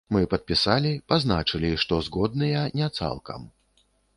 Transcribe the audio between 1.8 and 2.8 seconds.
што згодныя